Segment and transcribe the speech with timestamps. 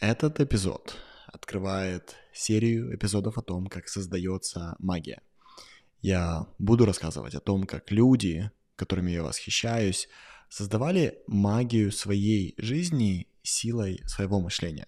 [0.00, 0.94] Этот эпизод
[1.26, 5.22] открывает серию эпизодов о том, как создается магия.
[6.02, 10.08] Я буду рассказывать о том, как люди, которыми я восхищаюсь,
[10.50, 14.86] создавали магию своей жизни силой своего мышления.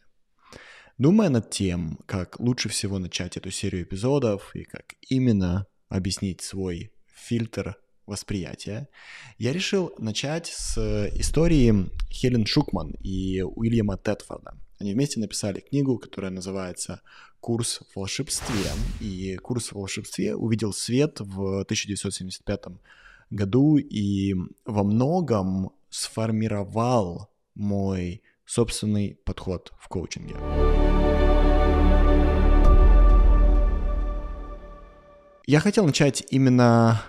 [0.99, 6.93] Думая над тем, как лучше всего начать эту серию эпизодов и как именно объяснить свой
[7.07, 8.91] фильтр восприятия,
[9.39, 10.77] я решил начать с
[11.15, 14.68] истории Хелен Шукман и Уильяма Тетфорда.
[14.79, 17.03] Они вместе написали книгу, которая называется
[17.41, 18.71] «Курс в волшебстве».
[19.01, 22.79] И «Курс в волшебстве» увидел свет в 1975
[23.31, 30.37] году и во многом сформировал мой собственный подход в коучинге.
[35.45, 37.03] Я хотел начать именно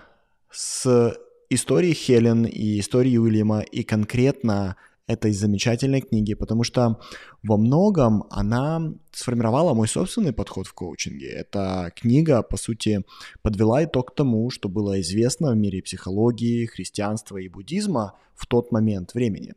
[0.50, 1.16] с
[1.52, 4.76] истории Хелен и истории Уильяма и конкретно
[5.10, 7.00] этой замечательной книги, потому что
[7.42, 11.28] во многом она сформировала мой собственный подход в коучинге.
[11.30, 13.04] Эта книга, по сути,
[13.42, 19.16] подвела итог тому, что было известно в мире психологии, христианства и буддизма в тот момент
[19.16, 19.56] времени.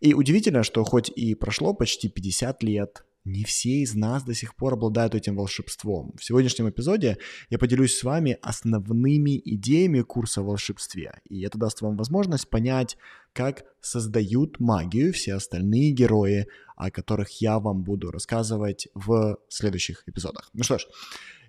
[0.00, 4.54] И удивительно, что хоть и прошло почти 50 лет не все из нас до сих
[4.54, 6.14] пор обладают этим волшебством.
[6.18, 7.18] В сегодняшнем эпизоде
[7.50, 12.96] я поделюсь с вами основными идеями курса о волшебстве, и это даст вам возможность понять,
[13.32, 20.50] как создают магию все остальные герои, о которых я вам буду рассказывать в следующих эпизодах.
[20.52, 20.86] Ну что ж,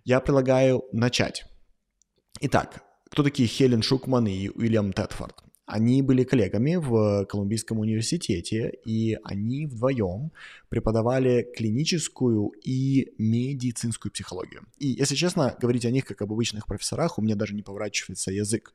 [0.05, 1.45] я предлагаю начать.
[2.41, 5.43] Итак, кто такие Хелен Шукман и Уильям Тетфорд?
[5.65, 10.31] Они были коллегами в Колумбийском университете, и они вдвоем
[10.73, 14.63] преподавали клиническую и медицинскую психологию.
[14.79, 18.31] И, если честно, говорить о них как об обычных профессорах у меня даже не поворачивается
[18.31, 18.73] язык.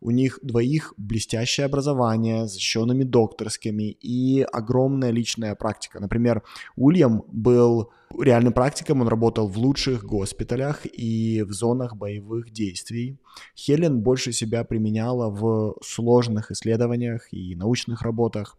[0.00, 5.98] У них двоих блестящее образование, защищенными докторскими и огромная личная практика.
[5.98, 6.44] Например,
[6.76, 13.18] Уильям был реальным практиком, он работал в лучших госпиталях и в зонах боевых действий.
[13.56, 18.56] Хелен больше себя применяла в сложных исследованиях и научных работах.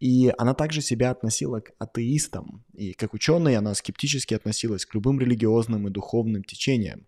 [0.00, 2.31] И она также себя относила к атеистам.
[2.72, 7.06] И как ученый она скептически относилась к любым религиозным и духовным течениям.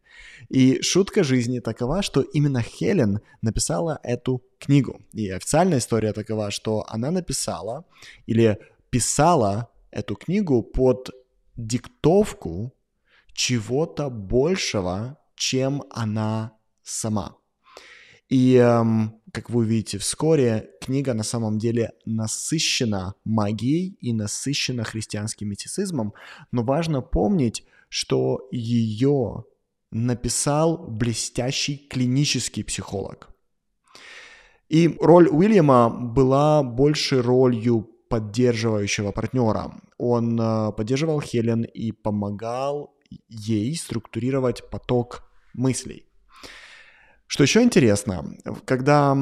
[0.49, 5.01] И шутка жизни такова, что именно Хелен написала эту книгу.
[5.13, 7.85] И официальная история такова, что она написала
[8.27, 8.59] или
[8.91, 11.11] писала эту книгу под
[11.57, 12.75] диктовку
[13.33, 16.53] чего-то большего, чем она
[16.83, 17.37] сама.
[18.29, 25.49] И, эм, как вы увидите вскоре, книга на самом деле насыщена магией и насыщена христианским
[25.49, 26.15] мистицизмом,
[26.51, 29.45] но важно помнить, что ее
[29.91, 33.29] написал блестящий клинический психолог.
[34.69, 39.81] И роль Уильяма была больше ролью поддерживающего партнера.
[39.99, 42.95] Он э, поддерживал Хелен и помогал
[43.29, 46.07] ей структурировать поток мыслей.
[47.27, 49.17] Что еще интересно, когда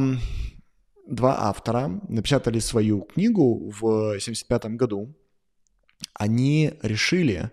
[1.07, 5.15] два автора напечатали свою книгу в 1975 году,
[6.15, 7.51] они решили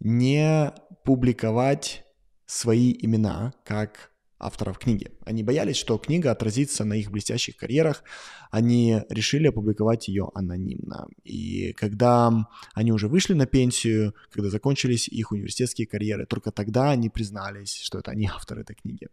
[0.00, 0.72] не
[1.04, 2.04] публиковать
[2.46, 5.10] свои имена как авторов книги.
[5.24, 8.04] Они боялись, что книга отразится на их блестящих карьерах.
[8.50, 11.08] Они решили опубликовать ее анонимно.
[11.24, 17.08] И когда они уже вышли на пенсию, когда закончились их университетские карьеры, только тогда они
[17.08, 19.08] признались, что это они авторы этой книги.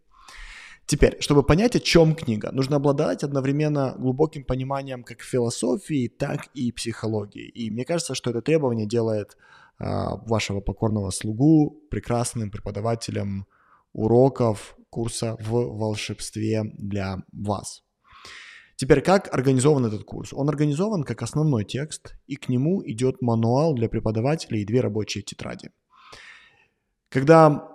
[0.86, 6.72] Теперь, чтобы понять, о чем книга, нужно обладать одновременно глубоким пониманием как философии, так и
[6.72, 7.48] психологии.
[7.48, 9.36] И мне кажется, что это требование делает
[9.78, 9.84] э,
[10.26, 13.46] вашего покорного слугу прекрасным преподавателем
[13.94, 17.82] уроков курса в волшебстве для вас.
[18.76, 20.32] Теперь, как организован этот курс?
[20.32, 25.22] Он организован как основной текст, и к нему идет мануал для преподавателей и две рабочие
[25.22, 25.70] тетради.
[27.08, 27.73] Когда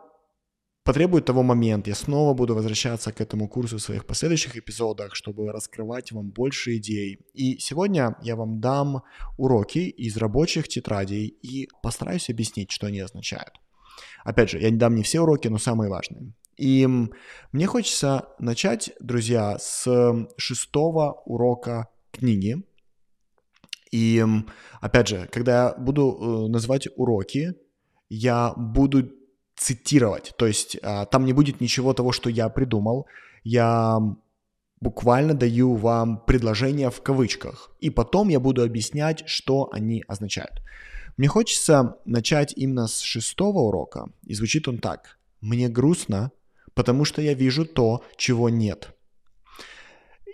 [0.89, 5.51] потребует того момент, я снова буду возвращаться к этому курсу в своих последующих эпизодах, чтобы
[5.51, 7.19] раскрывать вам больше идей.
[7.35, 9.03] И сегодня я вам дам
[9.37, 13.53] уроки из рабочих тетрадей и постараюсь объяснить, что они означают.
[14.25, 16.33] Опять же, я не дам не все уроки, но самые важные.
[16.57, 16.87] И
[17.51, 19.87] мне хочется начать, друзья, с
[20.37, 22.63] шестого урока книги.
[23.91, 24.25] И
[24.81, 27.53] опять же, когда я буду э, называть уроки,
[28.09, 29.18] я буду
[29.59, 30.33] цитировать.
[30.37, 33.05] То есть а, там не будет ничего того, что я придумал.
[33.43, 33.99] Я
[34.81, 37.71] буквально даю вам предложения в кавычках.
[37.79, 40.61] И потом я буду объяснять, что они означают.
[41.17, 44.07] Мне хочется начать именно с шестого урока.
[44.23, 45.19] И звучит он так.
[45.41, 46.31] Мне грустно,
[46.73, 48.95] потому что я вижу то, чего нет.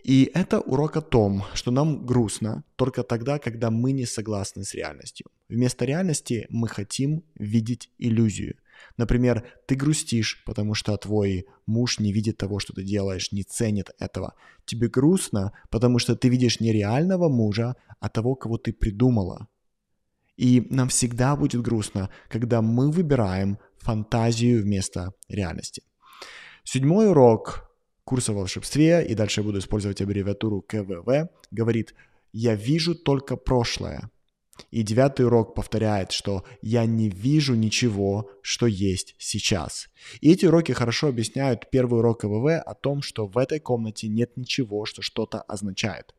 [0.03, 4.75] И это урок о том, что нам грустно только тогда, когда мы не согласны с
[4.75, 5.25] реальностью.
[5.49, 8.55] Вместо реальности мы хотим видеть иллюзию.
[8.97, 13.89] Например, ты грустишь, потому что твой муж не видит того, что ты делаешь, не ценит
[13.99, 14.33] этого.
[14.65, 19.47] Тебе грустно, потому что ты видишь не реального мужа, а того, кого ты придумала.
[20.37, 25.83] И нам всегда будет грустно, когда мы выбираем фантазию вместо реальности.
[26.63, 27.69] Седьмой урок
[28.03, 31.95] курса о волшебстве, и дальше я буду использовать аббревиатуру КВВ, говорит
[32.33, 34.09] «Я вижу только прошлое».
[34.71, 39.89] И девятый урок повторяет, что я не вижу ничего, что есть сейчас.
[40.21, 44.37] И эти уроки хорошо объясняют первый урок КВВ о том, что в этой комнате нет
[44.37, 46.13] ничего, что что-то означает.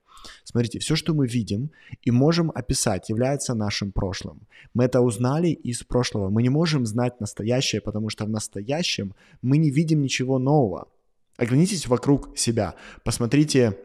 [0.45, 1.71] Смотрите, все, что мы видим
[2.03, 4.47] и можем описать, является нашим прошлым.
[4.75, 6.31] Мы это узнали из прошлого.
[6.31, 10.89] Мы не можем знать настоящее, потому что в настоящем мы не видим ничего нового.
[11.37, 13.79] Оглянитесь вокруг себя, посмотрите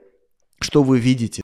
[0.61, 1.41] что вы видите.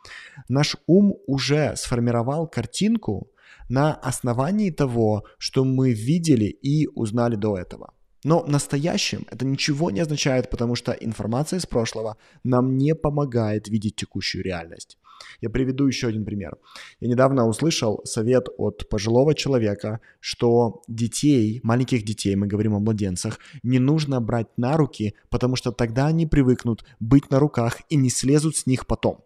[0.49, 3.31] Наш ум уже сформировал картинку
[3.69, 7.93] на основании того, что мы видели и узнали до этого.
[8.23, 13.67] Но в настоящем это ничего не означает, потому что информация из прошлого нам не помогает
[13.67, 14.97] видеть текущую реальность.
[15.41, 16.57] Я приведу еще один пример.
[16.99, 23.39] Я недавно услышал совет от пожилого человека, что детей, маленьких детей, мы говорим о младенцах,
[23.63, 28.09] не нужно брать на руки, потому что тогда они привыкнут быть на руках и не
[28.09, 29.23] слезут с них потом.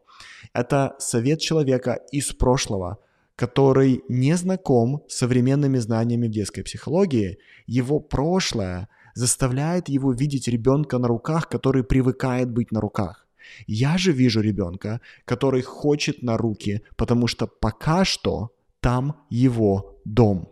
[0.54, 3.00] Это совет человека из прошлого,
[3.36, 7.38] который не знаком с современными знаниями в детской психологии.
[7.66, 13.28] Его прошлое заставляет его видеть ребенка на руках, который привыкает быть на руках.
[13.68, 20.52] Я же вижу ребенка, который хочет на руки, потому что пока что там его дом.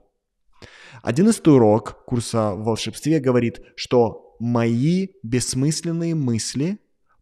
[1.02, 6.80] Одиннадцатый урок курса в волшебстве говорит, что мои бессмысленные мысли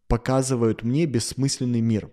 [0.07, 2.11] показывают мне бессмысленный мир.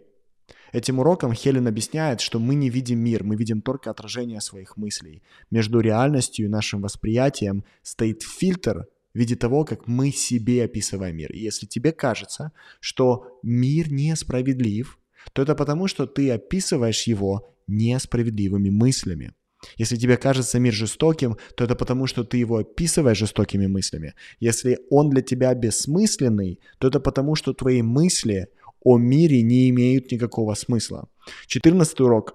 [0.72, 5.22] Этим уроком Хелен объясняет, что мы не видим мир, мы видим только отражение своих мыслей.
[5.50, 11.32] Между реальностью и нашим восприятием стоит фильтр, в виде того, как мы себе описываем мир.
[11.32, 14.98] И если тебе кажется, что мир несправедлив,
[15.32, 19.32] то это потому, что ты описываешь его несправедливыми мыслями.
[19.78, 24.14] Если тебе кажется мир жестоким, то это потому, что ты его описываешь жестокими мыслями.
[24.40, 28.48] Если он для тебя бессмысленный, то это потому, что твои мысли
[28.80, 31.08] о мире не имеют никакого смысла.
[31.46, 32.34] Четырнадцатый урок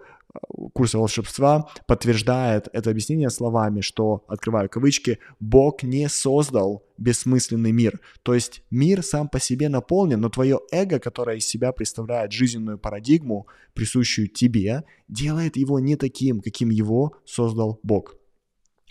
[0.73, 7.99] курса волшебства подтверждает это объяснение словами, что, открываю кавычки, Бог не создал бессмысленный мир.
[8.23, 12.77] То есть мир сам по себе наполнен, но твое эго, которое из себя представляет жизненную
[12.77, 18.15] парадигму, присущую тебе, делает его не таким, каким его создал Бог.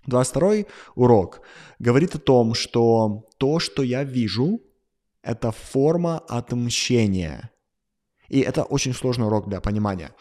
[0.07, 0.65] 22
[0.95, 1.43] урок
[1.79, 4.63] говорит о том, что то, что я вижу,
[5.23, 7.51] это форма отмщения.
[8.29, 10.13] И это очень сложный урок для понимания.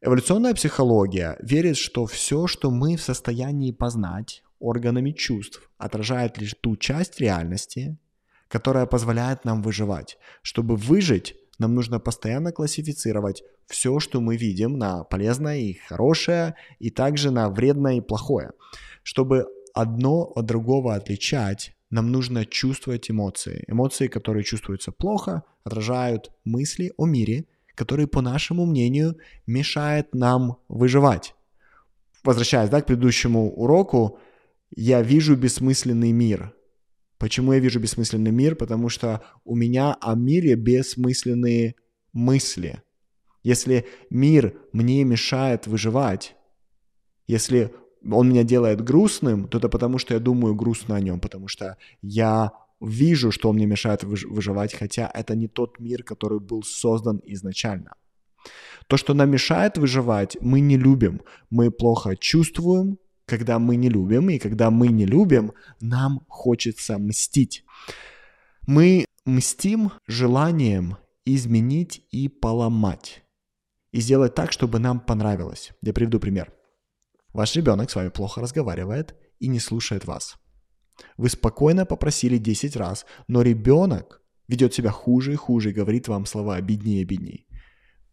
[0.00, 6.76] Эволюционная психология верит, что все, что мы в состоянии познать органами чувств, отражает лишь ту
[6.76, 7.98] часть реальности,
[8.46, 10.16] которая позволяет нам выживать.
[10.42, 16.90] Чтобы выжить, нам нужно постоянно классифицировать все, что мы видим, на полезное и хорошее, и
[16.90, 18.52] также на вредное и плохое.
[19.02, 23.64] Чтобы одно от другого отличать, нам нужно чувствовать эмоции.
[23.66, 27.46] Эмоции, которые чувствуются плохо, отражают мысли о мире–
[27.78, 31.36] который, по нашему мнению, мешает нам выживать.
[32.24, 34.18] Возвращаясь да, к предыдущему уроку,
[34.74, 36.52] я вижу бессмысленный мир.
[37.18, 38.56] Почему я вижу бессмысленный мир?
[38.56, 41.76] Потому что у меня о мире бессмысленные
[42.12, 42.82] мысли.
[43.44, 46.34] Если мир мне мешает выживать,
[47.28, 47.72] если
[48.10, 51.76] он меня делает грустным, то это потому, что я думаю грустно о нем, потому что
[52.02, 57.20] я вижу, что он мне мешает выживать, хотя это не тот мир, который был создан
[57.26, 57.94] изначально.
[58.86, 61.20] То, что нам мешает выживать, мы не любим.
[61.50, 67.64] Мы плохо чувствуем, когда мы не любим, и когда мы не любим, нам хочется мстить.
[68.66, 73.22] Мы мстим желанием изменить и поломать.
[73.92, 75.72] И сделать так, чтобы нам понравилось.
[75.82, 76.52] Я приведу пример.
[77.34, 80.36] Ваш ребенок с вами плохо разговаривает и не слушает вас.
[81.16, 86.26] Вы спокойно попросили 10 раз, но ребенок ведет себя хуже и хуже и говорит вам
[86.26, 87.44] слова обиднее и обиднее.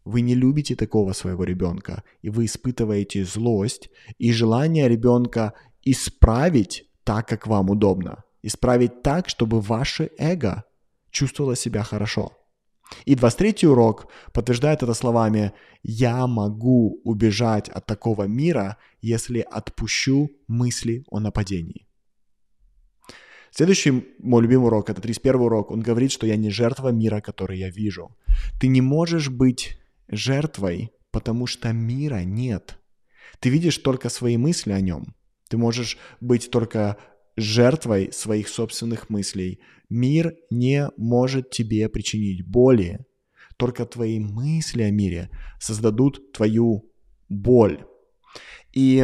[0.04, 7.26] Вы не любите такого своего ребенка, и вы испытываете злость и желание ребенка исправить так,
[7.28, 8.22] как вам удобно.
[8.42, 10.64] Исправить так, чтобы ваше эго
[11.10, 12.32] чувствовало себя хорошо.
[13.04, 15.52] И 23 урок подтверждает это словами
[15.82, 21.85] «Я могу убежать от такого мира, если отпущу мысли о нападении».
[23.56, 27.58] Следующий мой любимый урок, это 31 урок, он говорит, что я не жертва мира, который
[27.58, 28.14] я вижу.
[28.60, 32.78] Ты не можешь быть жертвой, потому что мира нет.
[33.40, 35.14] Ты видишь только свои мысли о нем.
[35.48, 36.98] Ты можешь быть только
[37.34, 39.60] жертвой своих собственных мыслей.
[39.88, 43.06] Мир не может тебе причинить боли.
[43.56, 46.92] Только твои мысли о мире создадут твою
[47.30, 47.86] боль.
[48.74, 49.02] И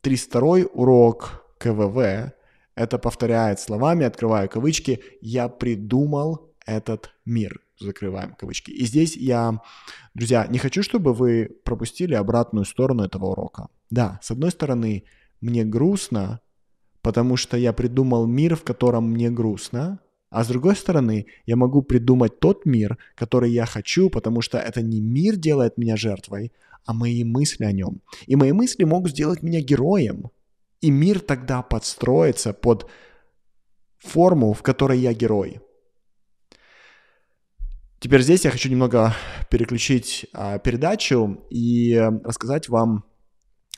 [0.00, 2.32] 32 урок КВВ
[2.76, 8.70] это повторяет словами, открываю кавычки, «я придумал этот мир», закрываем кавычки.
[8.70, 9.60] И здесь я,
[10.14, 13.68] друзья, не хочу, чтобы вы пропустили обратную сторону этого урока.
[13.90, 15.04] Да, с одной стороны,
[15.40, 16.40] мне грустно,
[17.02, 21.82] потому что я придумал мир, в котором мне грустно, а с другой стороны, я могу
[21.82, 26.52] придумать тот мир, который я хочу, потому что это не мир делает меня жертвой,
[26.84, 28.00] а мои мысли о нем.
[28.26, 30.30] И мои мысли могут сделать меня героем.
[30.86, 32.88] И мир тогда подстроится под
[33.98, 35.60] форму, в которой я герой.
[37.98, 39.12] Теперь здесь я хочу немного
[39.50, 43.04] переключить а, передачу и рассказать вам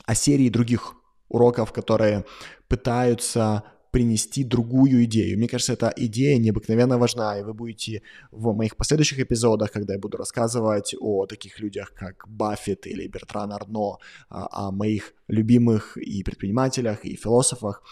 [0.05, 0.93] о серии других
[1.29, 2.25] уроков, которые
[2.67, 5.37] пытаются принести другую идею.
[5.37, 9.99] Мне кажется, эта идея необыкновенно важна, и вы будете в моих последующих эпизодах, когда я
[9.99, 13.97] буду рассказывать о таких людях, как Баффет или Бертран Арно,
[14.29, 17.83] а, о моих любимых и предпринимателях, и философах,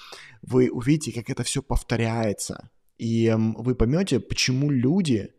[0.41, 2.69] вы увидите, как это все повторяется.
[2.97, 5.29] И вы поймете, почему люди,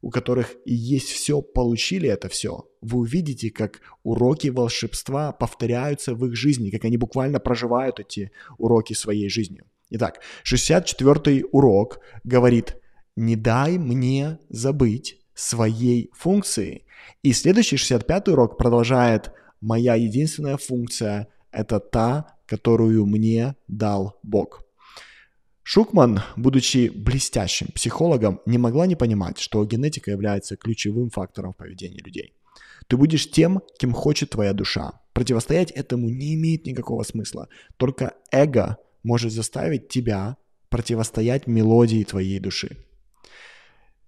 [0.00, 2.68] у которых есть все, получили это все.
[2.82, 8.94] Вы увидите, как уроки волшебства повторяются в их жизни, как они буквально проживают эти уроки
[8.94, 9.64] своей жизнью.
[9.90, 12.76] Итак, 64-й урок говорит
[13.16, 16.84] «Не дай мне забыть своей функции».
[17.22, 24.64] И следующий 65-й урок продолжает «Моя единственная функция– это та, которую мне дал Бог».
[25.62, 32.02] Шукман, будучи блестящим психологом, не могла не понимать, что генетика является ключевым фактором в поведении
[32.02, 32.34] людей.
[32.86, 35.00] Ты будешь тем, кем хочет твоя душа.
[35.14, 37.48] Противостоять этому не имеет никакого смысла.
[37.78, 40.36] Только эго может заставить тебя
[40.68, 42.76] противостоять мелодии твоей души.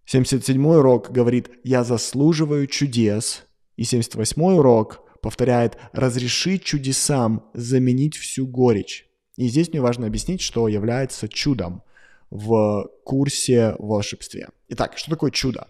[0.07, 3.45] 77 урок говорит «Я заслуживаю чудес».
[3.77, 9.07] И 78 урок повторяет «Разреши чудесам заменить всю горечь».
[9.37, 11.83] И здесь мне важно объяснить, что является чудом
[12.31, 14.49] в курсе волшебстве.
[14.69, 15.69] Итак, что такое чудо?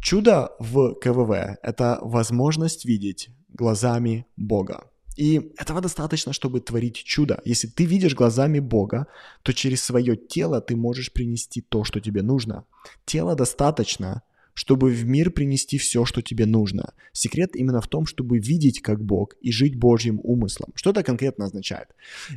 [0.00, 4.84] Чудо в КВВ– это возможность видеть глазами Бога.
[5.16, 7.40] И этого достаточно, чтобы творить чудо.
[7.44, 9.06] Если ты видишь глазами Бога,
[9.42, 12.64] то через свое тело ты можешь принести то, что тебе нужно.
[13.04, 14.22] Тело достаточно,
[14.54, 16.94] чтобы в мир принести все, что тебе нужно.
[17.12, 20.72] Секрет именно в том, чтобы видеть как Бог и жить Божьим умыслом.
[20.74, 21.88] Что это конкретно означает?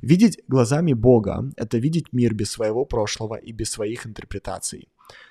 [0.01, 4.88] Видеть глазами Бога– это видеть мир без своего прошлого и без своих интерпретаций.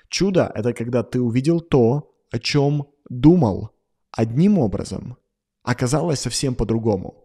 [0.09, 3.69] Чудо– это когда ты увидел то, о чем думал
[4.11, 5.17] одним образом,
[5.63, 7.24] оказалось совсем по-другому.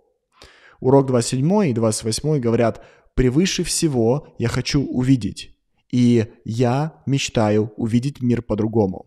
[0.81, 2.83] Урок 27 и 28 говорят,
[3.15, 5.51] превыше всего я хочу увидеть,
[5.93, 9.07] и я мечтаю увидеть мир по-другому.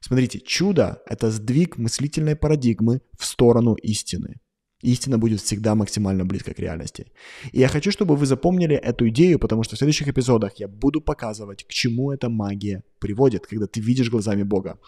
[0.00, 4.40] Смотрите, чудо– это сдвиг мыслительной парадигмы в сторону истины.
[4.82, 7.06] Истина будет всегда максимально близко к реальности.
[7.52, 11.02] И я хочу, чтобы вы запомнили эту идею, потому что в следующих эпизодах я буду
[11.02, 14.78] показывать, к чему эта магия приводит, когда ты видишь глазами Бога.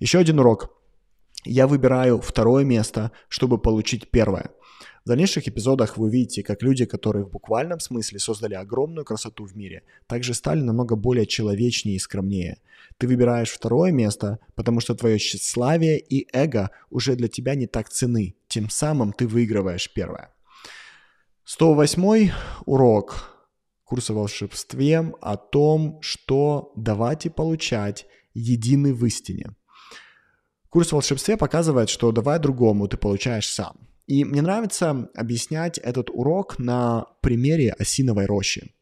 [0.00, 0.70] Еще один урок.
[1.44, 4.50] Я выбираю второе место, чтобы получить первое–
[5.04, 9.54] в дальнейших эпизодах вы увидите, как люди, которые в буквальном смысле создали огромную красоту в
[9.54, 12.58] мире, также стали намного более человечнее и скромнее.
[12.96, 17.90] Ты выбираешь второе место, потому что твое тщеславие и эго уже для тебя не так
[17.90, 18.34] ценны.
[18.48, 20.30] Тем самым ты выигрываешь первое.
[21.44, 22.30] 108
[22.64, 23.30] урок
[23.84, 29.54] курса волшебстве о том, что давать и получать едины в истине.
[30.70, 33.76] Курс волшебстве показывает, что давая другому, ты получаешь сам.
[34.06, 38.74] И мне нравится объяснять этот урок на примере осиновой рощи.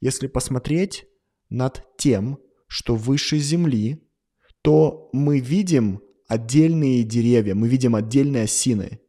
[0.00, 1.04] Если посмотреть
[1.48, 4.08] над тем, что выше земли,
[4.62, 9.00] то мы видим отдельные деревья, мы видим отдельные осины.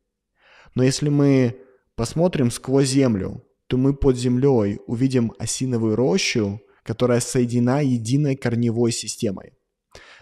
[0.76, 1.56] Но если мы
[1.96, 9.54] посмотрим сквозь землю, то мы под землей увидим осиновую рощу, которая соединена единой корневой системой.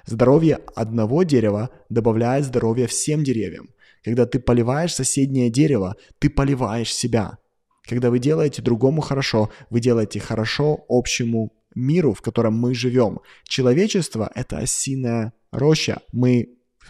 [0.05, 3.69] Здоровье одного дерева добавляет здоровье всем деревьям.
[4.03, 7.37] Когда ты поливаешь соседнее дерево, ты поливаешь себя.
[7.83, 13.19] Когда вы делаете другому хорошо, вы делаете хорошо общему миру, в котором мы живем.
[13.43, 16.01] Человечество— это осиная роща.
[16.11, 16.49] Мы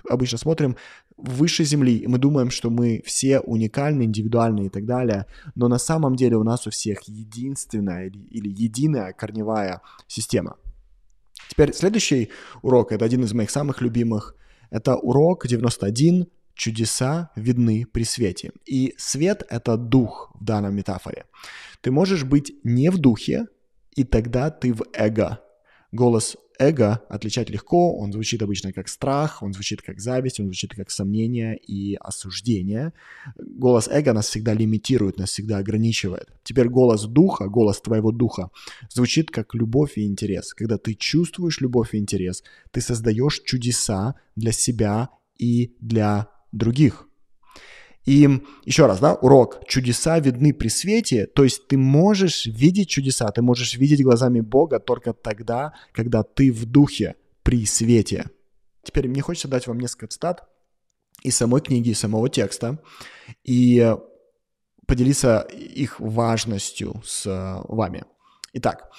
[0.09, 0.77] обычно смотрим
[1.17, 5.25] выше Земли, и мы думаем, что мы все уникальны, индивидуальны и так далее,
[5.55, 10.55] но на самом деле у нас у всех единственная или, или единая корневая система.
[11.49, 12.29] Теперь следующий
[12.61, 14.35] урок, это один из моих самых любимых,
[14.71, 18.51] это урок 91 «Чудеса видны при свете».
[18.65, 21.25] И свет— это дух в данной метафоре.
[21.81, 23.47] Ты можешь быть не в духе,
[23.95, 25.39] и тогда ты в эго.
[25.91, 30.73] Голос эго отличать легко, он звучит обычно как страх, он звучит как зависть, он звучит
[30.75, 32.93] как сомнение и осуждение.
[33.37, 36.29] Голос эго нас всегда лимитирует, нас всегда ограничивает.
[36.43, 38.51] Теперь голос духа, голос твоего духа
[38.89, 40.53] звучит как любовь и интерес.
[40.53, 47.07] Когда ты чувствуешь любовь и интерес, ты создаешь чудеса для себя и для других.
[48.05, 48.27] И
[48.65, 49.61] еще раз, да, урок.
[49.67, 54.79] Чудеса видны при свете, то есть ты можешь видеть чудеса, ты можешь видеть глазами Бога
[54.79, 58.29] только тогда, когда ты в духе при свете.
[58.83, 60.49] Теперь мне хочется дать вам несколько цитат
[61.21, 62.81] из самой книги, из самого текста,
[63.43, 63.95] и
[64.87, 68.03] поделиться их важностью с вами.
[68.53, 68.89] Итак,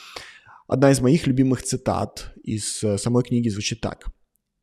[0.68, 4.06] одна из моих любимых цитат из самой книги звучит так.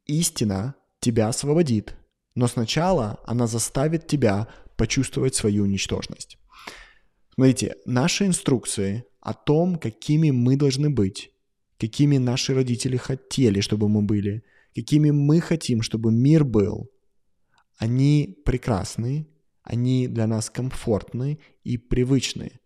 [0.05, 1.95] «Истина тебя освободит,
[2.39, 6.37] но сначала она заставит тебя почувствовать свою ничтожность.
[7.33, 11.31] Смотрите, наши инструкции о том, какими мы должны быть,
[11.77, 14.43] какими наши родители хотели, чтобы мы были,
[14.73, 16.89] какими мы хотим, чтобы мир был,
[17.77, 19.27] они прекрасны,
[19.63, 22.61] они для нас комфортны и привычны.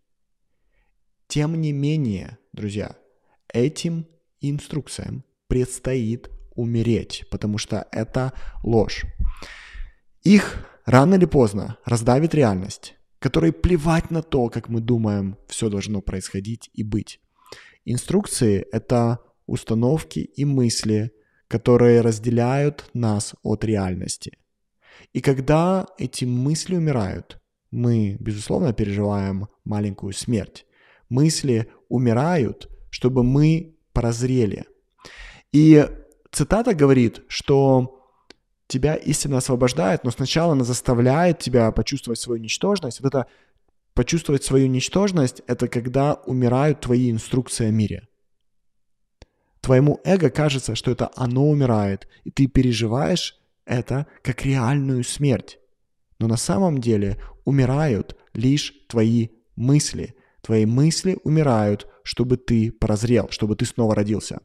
[1.26, 2.96] Тем не менее, друзья,
[3.52, 4.06] этим
[4.40, 9.04] инструкциям предстоит умереть, потому что это ложь.
[10.24, 16.00] Их рано или поздно раздавит реальность, которой плевать на то, как мы думаем, все должно
[16.00, 17.20] происходить и быть.
[17.84, 21.12] Инструкции— это установки и мысли,
[21.46, 24.38] которые разделяют нас от реальности.
[25.12, 27.38] И когда эти мысли умирают,
[27.70, 30.64] мы, безусловно, переживаем маленькую смерть.
[31.10, 34.64] Мысли умирают, чтобы мы прозрели.
[35.52, 35.86] И
[36.32, 38.03] цитата говорит, что
[38.66, 43.00] тебя истинно освобождает, но сначала она заставляет тебя почувствовать свою ничтожность.
[43.00, 43.26] Вот это
[43.94, 48.08] почувствовать свою ничтожность— это когда умирают твои инструкции о мире.
[49.60, 55.58] Твоему эго кажется, что это оно умирает, и ты переживаешь это как реальную смерть.
[56.18, 60.14] Но на самом деле умирают лишь твои мысли.
[60.42, 64.40] Твои мысли умирают, чтобы ты прозрел, чтобы ты снова родился.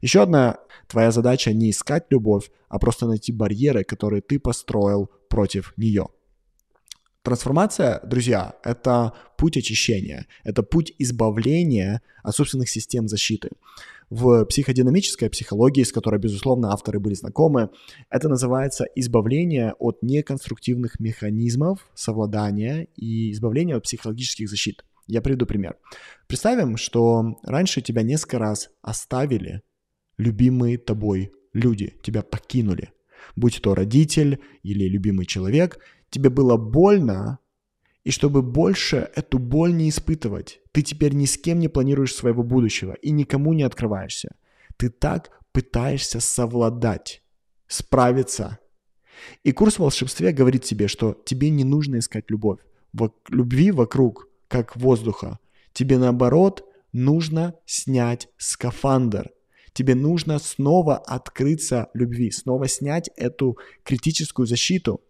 [0.00, 5.74] Еще одна твоя задача не искать любовь, а просто найти барьеры, которые ты построил против
[5.76, 6.08] нее.
[7.22, 13.50] Трансформация, друзья, это путь очищения, это путь избавления от собственных систем защиты.
[14.08, 17.68] В психодинамической психологии, с которой, безусловно, авторы были знакомы,
[18.08, 24.84] это называется избавление от неконструктивных механизмов совладания и избавление от психологических защит.
[25.10, 25.76] Я приведу пример.
[26.28, 29.62] Представим, что раньше тебя несколько раз оставили
[30.18, 32.92] любимые тобой люди, тебя покинули.
[33.34, 37.40] Будь то родитель или любимый человек, тебе было больно,
[38.04, 42.44] и чтобы больше эту боль не испытывать, ты теперь ни с кем не планируешь своего
[42.44, 44.36] будущего и никому не открываешься.
[44.76, 47.22] Ты так пытаешься совладать,
[47.66, 48.58] справиться.
[49.42, 52.60] И курс в волшебстве говорит тебе, что тебе не нужно искать любовь.
[53.28, 55.38] Любви вокруг, как воздуха.
[55.72, 59.30] Тебе наоборот нужно снять скафандр–
[59.72, 65.00] тебе нужно снова открыться любви, снова снять эту критическую защиту.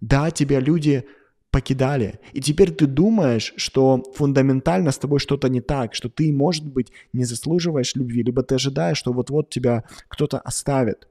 [0.00, 1.04] Да, тебя люди
[1.50, 2.20] покидали.
[2.32, 6.92] И теперь ты думаешь, что фундаментально с тобой что-то не так, что ты, может быть,
[7.12, 11.08] не заслуживаешь любви, либо ты ожидаешь, что вот-вот тебя кто-то оставит.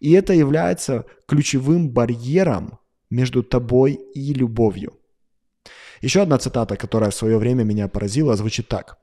[0.00, 2.78] И это является ключевым барьером
[3.10, 4.94] между тобой и любовью.
[6.04, 8.98] Еще одна цитата, которая в свое время меня поразила, звучит так.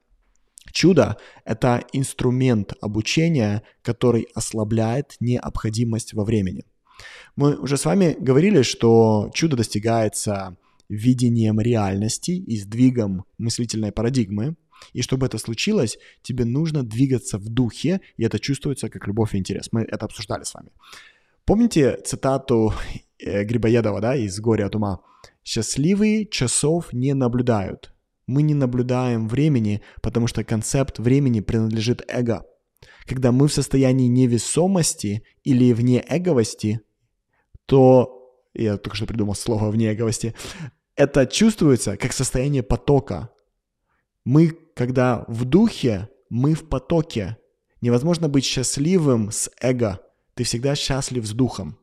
[0.72, 6.64] Чудо— это инструмент обучения, который ослабляет необходимость во времени.
[7.36, 10.58] Мы уже с вами говорили, что чудо достигается
[10.90, 14.56] видением реальности и сдвигом мыслительной парадигмы.
[14.94, 19.40] И чтобы это случилось, тебе нужно двигаться в духе, и это чувствуется как любовь и
[19.40, 19.70] интерес.
[19.72, 20.70] Мы это обсуждали с вами.
[21.46, 22.74] Помните цитату
[23.23, 25.01] Грибоедова да, из «Горе от ума»?
[25.43, 27.91] «Счастливые часов не наблюдают,
[28.31, 32.45] мы не наблюдаем времени, потому что концепт времени принадлежит эго.
[33.05, 36.81] Когда мы в состоянии невесомости или вне эговости,
[37.65, 40.34] то, я только что придумал слово вне эговости,
[40.95, 43.29] это чувствуется как состояние потока.
[44.23, 47.38] Мы, когда в духе, мы в потоке.
[47.81, 49.99] Невозможно быть счастливым с эго.
[50.36, 51.77] Ты всегда счастлив с духом.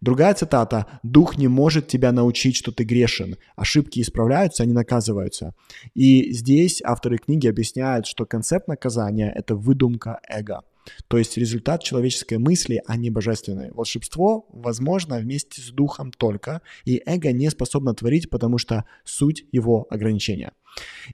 [0.00, 0.86] Другая цитата.
[1.02, 3.36] «Дух не может тебя научить, что ты грешен.
[3.56, 5.54] Ошибки исправляются, они наказываются».
[5.94, 10.62] И здесь авторы книги объясняют, что концепт наказания— это выдумка эго.
[11.08, 13.70] То есть результат человеческой мысли, а не божественной.
[13.72, 19.86] Волшебство возможно вместе с духом только, и эго не способно творить, потому что суть его
[19.90, 20.52] ограничения.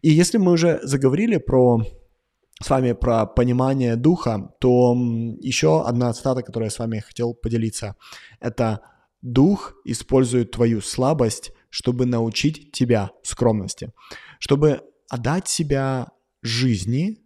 [0.03, 1.85] И если мы уже заговорили про
[2.63, 4.95] с вами про понимание духа, то
[5.41, 7.97] еще одна цитата, которую я с вами хотел поделиться,
[8.41, 8.81] это
[9.23, 13.93] «Дух использует твою слабость, чтобы научить тебя скромности».
[14.39, 16.09] Чтобы отдать себя
[16.43, 17.19] жизни,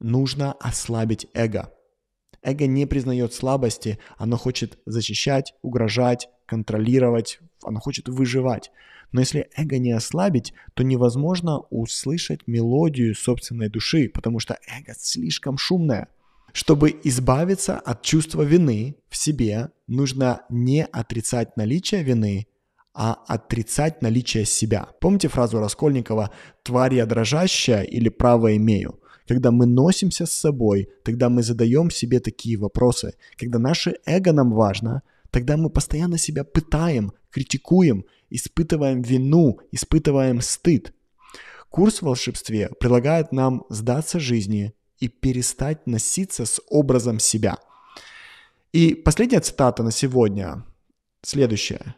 [0.00, 1.72] нужно ослабить эго.
[2.42, 8.70] Эго не признает слабости, оно хочет защищать, угрожать, контролировать, оно хочет выживать.
[9.16, 15.56] Но если эго не ослабить, то невозможно услышать мелодию собственной души, потому что эго слишком
[15.56, 16.08] шумное.
[16.52, 22.46] Чтобы избавиться от чувства вины в себе, нужно не отрицать наличие вины,
[22.92, 24.90] а отрицать наличие себя.
[25.00, 26.30] Помните фразу Раскольникова
[26.62, 29.00] «тварь я дрожащая» или «право имею»?
[29.26, 33.14] Когда мы носимся с собой, тогда мы задаем себе такие вопросы.
[33.38, 40.92] Когда наше эго нам важно, тогда мы постоянно себя пытаем, критикуем, испытываем вину, испытываем стыд.
[41.70, 47.58] Курс в волшебстве предлагает нам сдаться жизни и перестать носиться с образом себя.
[48.72, 50.64] И последняя цитата на сегодня
[51.22, 51.96] следующая.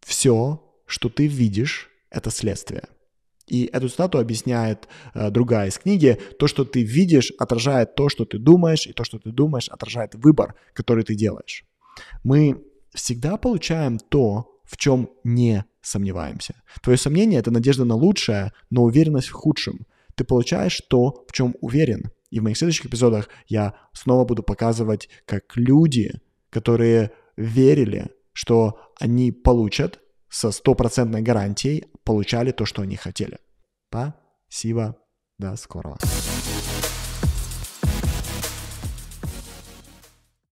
[0.00, 2.84] Все, что ты видишь, это следствие.
[3.46, 6.18] И эту цитату объясняет э, другая из книги.
[6.38, 10.14] То, что ты видишь, отражает то, что ты думаешь, и то, что ты думаешь, отражает
[10.14, 11.64] выбор, который ты делаешь.
[12.22, 16.54] Мы всегда получаем то, в чем не сомневаемся.
[16.82, 19.86] Твое сомнение— это надежда на лучшее, но уверенность в худшем.
[20.16, 22.10] Ты получаешь то, в чем уверен.
[22.30, 29.32] И в моих следующих эпизодах я снова буду показывать, как люди, которые верили, что они
[29.32, 33.38] получат со стопроцентной гарантией, получали то, что они хотели.
[33.88, 34.96] Спасибо.
[35.38, 35.98] До скорого.